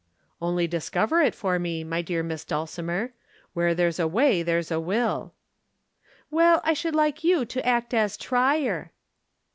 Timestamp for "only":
0.41-0.65